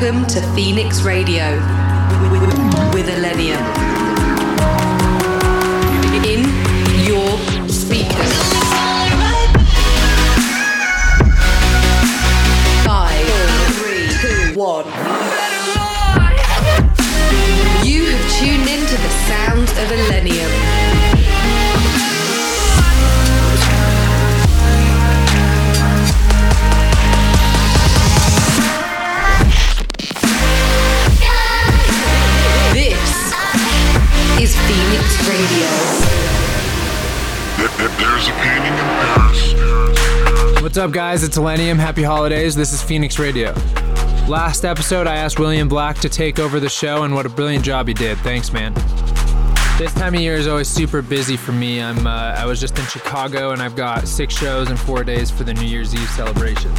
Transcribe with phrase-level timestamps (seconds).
[0.00, 1.56] Welcome to Phoenix Radio
[2.92, 3.58] with Illenium.
[6.24, 6.44] In
[7.04, 7.36] your
[7.68, 8.32] speakers.
[12.86, 13.26] Five,
[13.74, 14.84] three, two, one.
[17.84, 20.87] You have tuned into the sounds of Illenium.
[34.88, 35.68] Is Phoenix Radio.
[37.98, 40.62] There's a painting in Paris.
[40.62, 41.22] What's up, guys?
[41.22, 41.76] It's Illenium.
[41.76, 42.54] Happy holidays.
[42.54, 43.52] This is Phoenix Radio.
[44.28, 47.66] Last episode, I asked William Black to take over the show, and what a brilliant
[47.66, 48.16] job he did.
[48.18, 48.72] Thanks, man.
[49.76, 51.82] This time of year is always super busy for me.
[51.82, 55.30] I'm uh, I was just in Chicago, and I've got six shows in four days
[55.30, 56.78] for the New Year's Eve celebrations.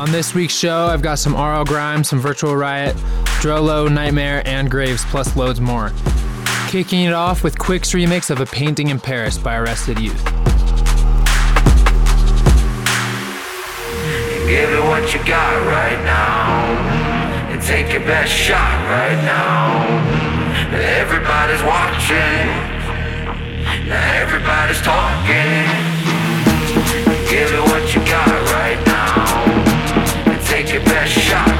[0.00, 2.96] On this week's show, I've got some RL Grime, some Virtual Riot,
[3.40, 5.92] Droeloe, Nightmare, and Graves, plus loads more.
[6.68, 10.22] Kicking it off with Quick's remix of A Painting in Paris by Arrested Youth.
[14.46, 16.66] Give it what you got right now.
[17.50, 19.86] And take your best shot right now.
[20.76, 22.46] Everybody's watching.
[23.88, 25.64] Now everybody's talking.
[27.30, 30.32] Give it what you got right now.
[30.32, 31.57] And take your best shot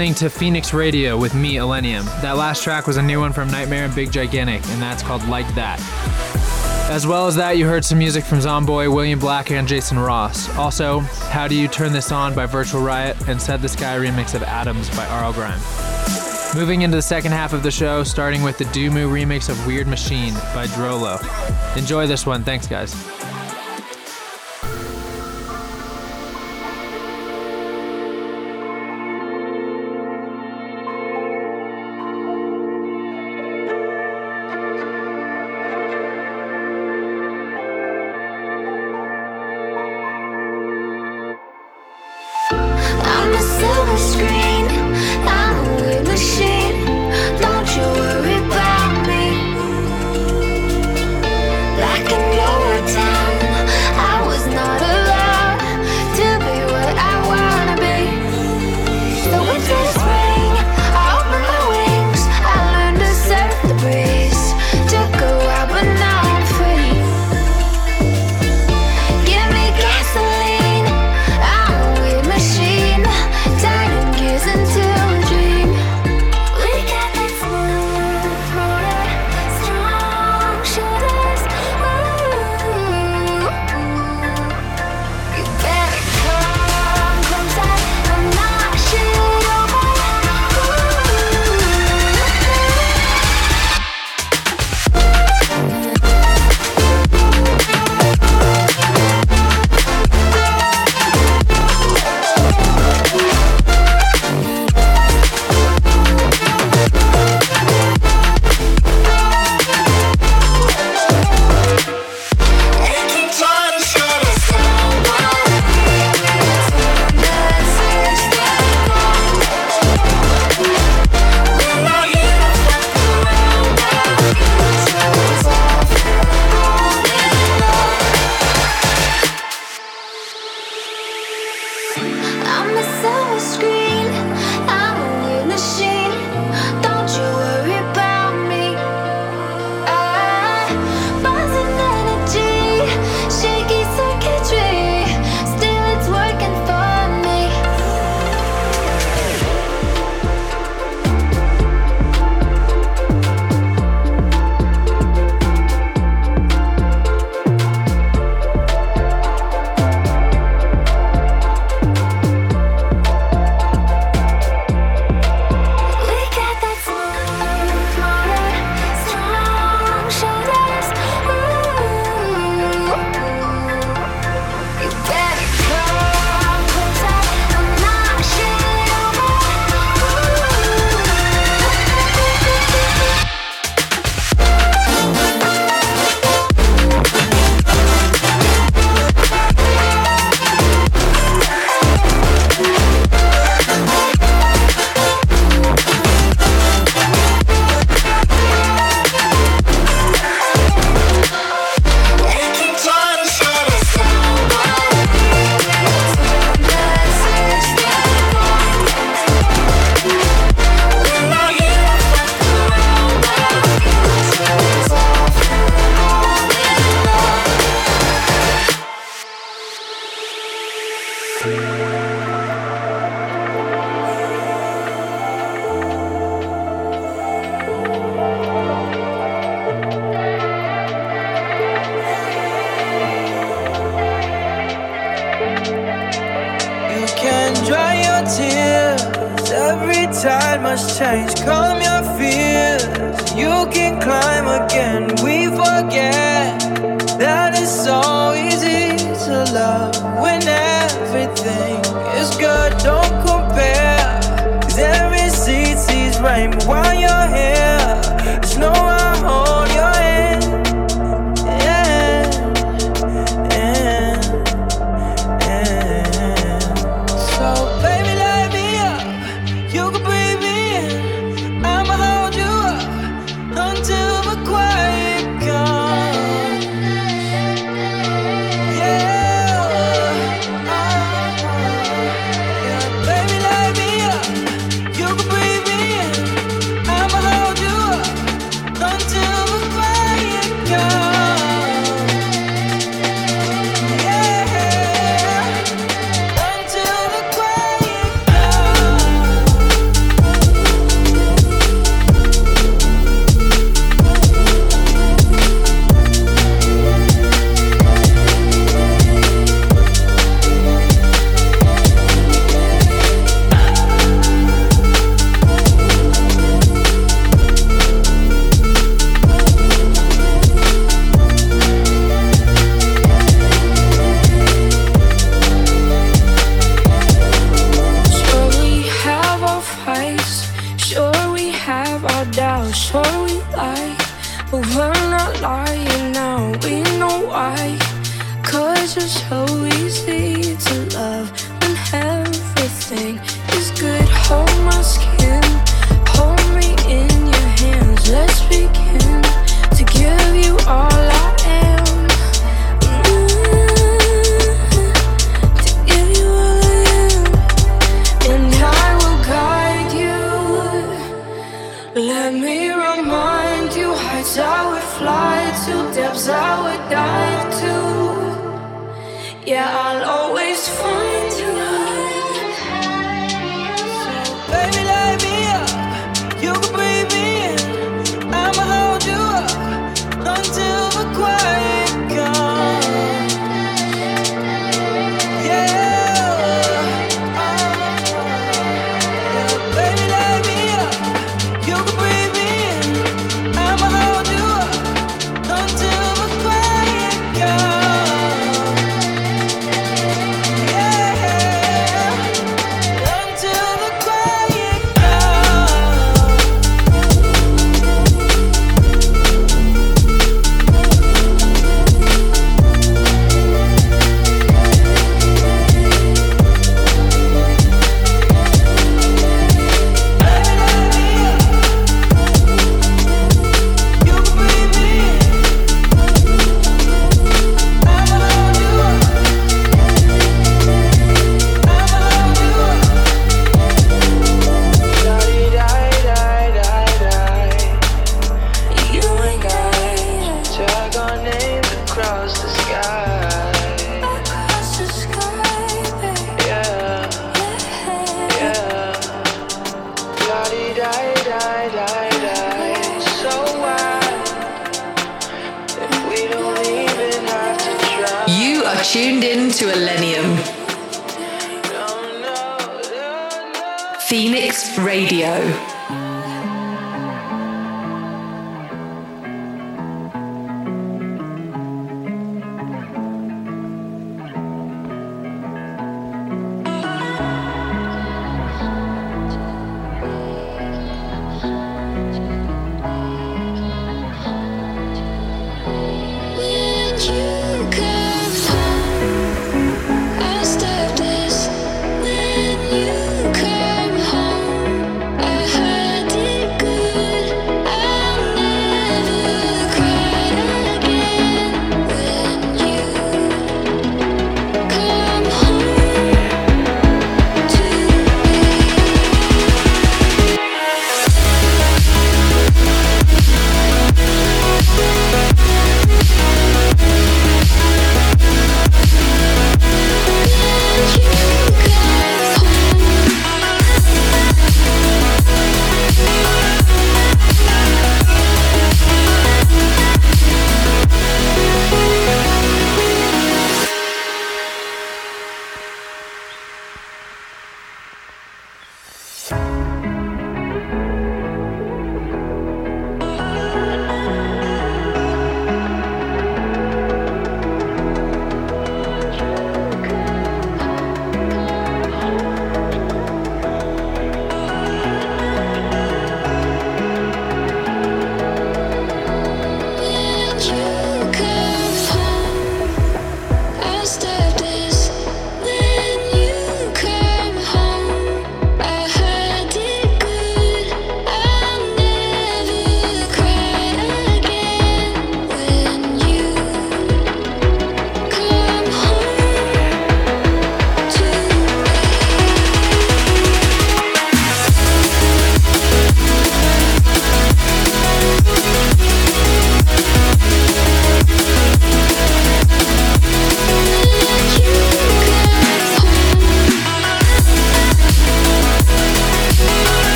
[0.00, 2.06] listening to Phoenix Radio with me, Illenium.
[2.22, 5.22] That last track was a new one from Nightmare and Big Gigantic, and that's called
[5.28, 5.78] Like That.
[6.90, 10.48] As well as that, you heard some music from Zomboy, William Black, and Jason Ross.
[10.56, 14.34] Also, How Do You Turn This On by Virtual Riot, and Said the Sky remix
[14.34, 15.60] of Atoms by RL Grime.
[16.54, 19.86] Moving into the second half of the show, starting with the Doomu remix of Weird
[19.86, 21.76] Machine by Droeloe.
[21.76, 22.42] Enjoy this one.
[22.42, 22.94] Thanks, guys.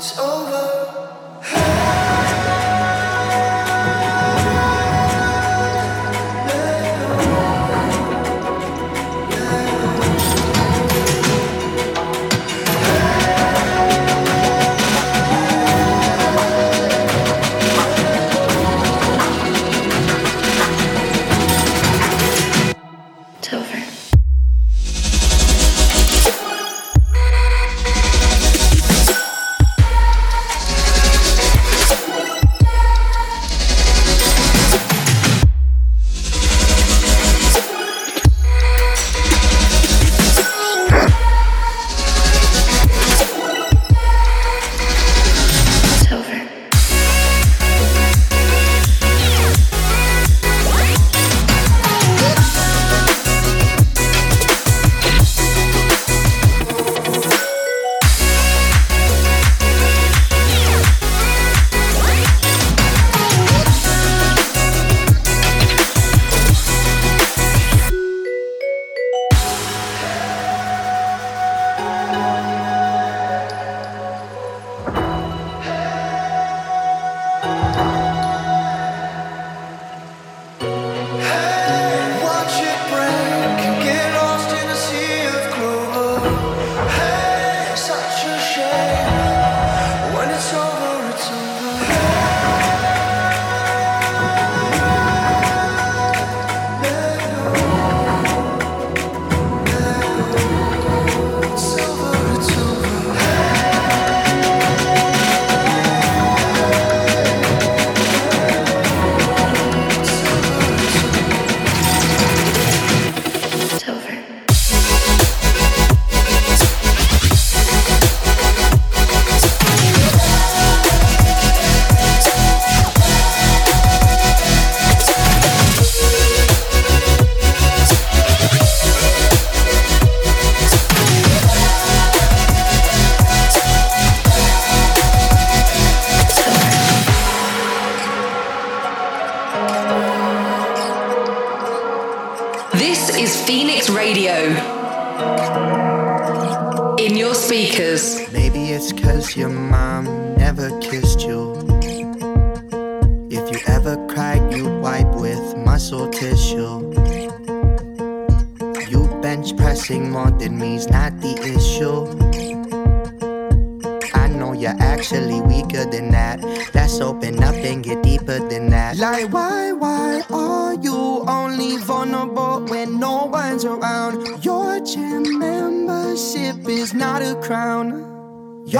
[0.00, 0.29] It's over.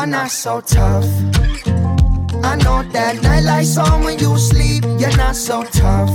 [0.01, 1.05] You're not so tough.
[2.43, 4.83] I know that nightlight's on when you sleep.
[4.99, 6.09] You're not so tough.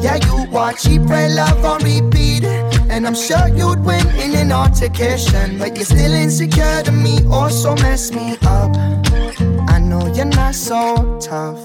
[0.00, 2.44] Yeah, you watch Eat Pray Love on repeat.
[2.88, 5.58] And I'm sure you'd win in an altercation.
[5.58, 8.74] But you're still insecure to me, also mess me up.
[9.68, 11.60] I know you're not so tough.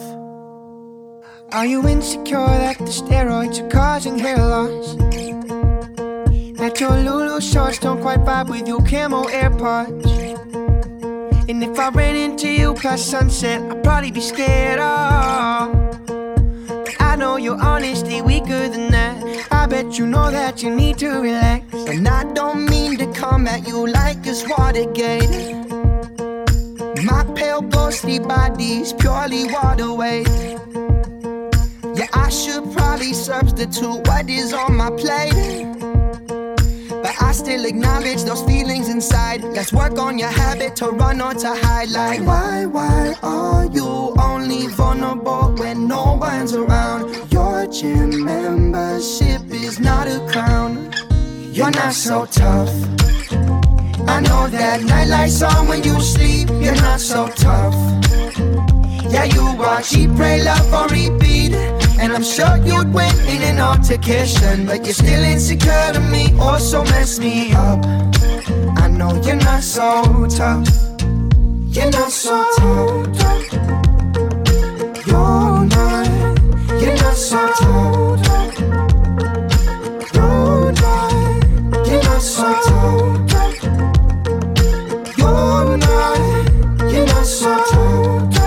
[1.54, 4.96] Are you insecure that the steroids are causing hair loss?
[6.60, 10.21] That your Lulu shorts don't quite vibe with your camo AirPods?
[11.52, 14.78] And if I ran into you past sunset, I'd probably be scared.
[14.78, 14.86] But
[17.02, 19.48] I know you're honestly weaker than that.
[19.52, 21.66] I bet you know that you need to relax.
[21.74, 25.30] And I don't mean to come at you like a it's Watergate.
[27.04, 30.30] My pale ghostly body's purely water weight.
[31.98, 35.91] Yeah, I should probably substitute what is on my plate.
[37.22, 39.44] I still acknowledge those feelings inside.
[39.44, 41.90] Let's work on your habit to run or to hide.
[41.90, 47.32] Like, why, why are you only vulnerable when no one's around?
[47.32, 50.92] Your gym membership is not a crown.
[51.54, 52.74] You're not so tough.
[54.08, 56.50] I know that nightlight's on when you sleep.
[56.50, 57.76] You're not so tough.
[59.12, 61.81] Yeah, you watch Eat Pray Love on repeat.
[62.02, 64.66] And I'm sure you'd win in an altercation.
[64.66, 67.86] But you're still insecure to me, also mess me up.
[68.78, 70.68] I know you're not so tough.
[71.70, 73.14] You're not so tough.
[75.06, 76.08] You're not.
[76.82, 78.60] You're not so tough.
[80.16, 81.12] You're not.
[81.88, 83.62] You're not so tough.
[85.20, 86.92] You're not.
[86.92, 88.41] You're not so tough.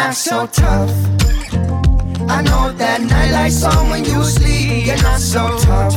[0.00, 0.90] Not so tough.
[2.36, 5.94] I know that nightlight song when you sleep, you're not so tough.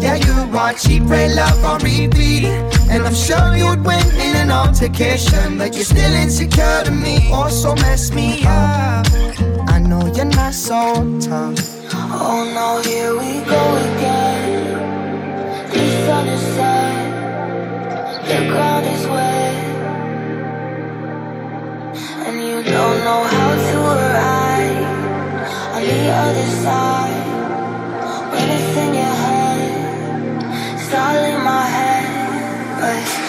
[0.00, 2.44] Yeah, you want cheap red love on repeat.
[2.92, 7.16] And I'm sure you'd win in an altercation, but you're still insecure to me.
[7.32, 9.06] Also mess me up.
[9.74, 10.78] I know you're not so
[11.18, 11.58] tough.
[12.22, 14.50] Oh no, here we go again.
[15.72, 16.96] The sun is set,
[18.28, 19.09] the ground is
[22.64, 24.84] don't know how to arrive
[25.74, 27.26] on the other side.
[28.32, 29.60] When it's in your head,
[30.74, 33.19] it's all in my head, but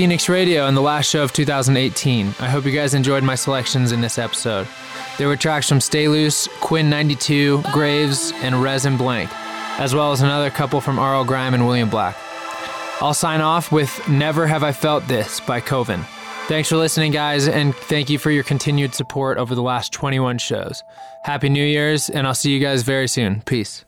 [0.00, 2.28] Phoenix Radio and the last show of 2018.
[2.40, 4.66] I hope you guys enjoyed my selections in this episode.
[5.18, 9.30] There were tracks from Stay Loose, Quinn XCII, Graves, and Resin Blank,
[9.78, 12.16] as well as another couple from RL Grime and William Black.
[13.02, 16.02] I'll sign off with Never Have I Felt This by Koven.
[16.48, 20.38] Thanks for listening, guys, and thank you for your continued support over the last 21
[20.38, 20.82] shows.
[21.24, 23.42] Happy New Year's, and I'll see you guys very soon.
[23.42, 23.84] Peace.